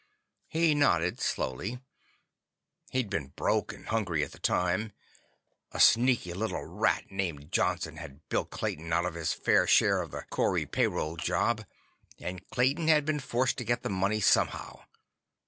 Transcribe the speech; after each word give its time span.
He 0.47 0.73
nodded 0.73 1.19
slowly. 1.21 1.77
He'd 2.89 3.07
been 3.07 3.33
broke 3.35 3.71
and 3.71 3.85
hungry 3.89 4.23
at 4.23 4.31
the 4.31 4.39
time. 4.39 4.93
A 5.73 5.79
sneaky 5.79 6.33
little 6.33 6.65
rat 6.65 7.11
named 7.11 7.51
Johnson 7.51 7.97
had 7.97 8.27
bilked 8.27 8.49
Clayton 8.49 8.91
out 8.91 9.05
of 9.05 9.13
his 9.13 9.31
fair 9.31 9.67
share 9.67 10.01
of 10.01 10.09
the 10.09 10.25
Corey 10.31 10.65
payroll 10.65 11.17
job, 11.17 11.65
and 12.19 12.43
Clayton 12.49 12.87
had 12.87 13.05
been 13.05 13.19
forced 13.19 13.59
to 13.59 13.63
get 13.63 13.83
the 13.83 13.89
money 13.91 14.21
somehow. 14.21 14.85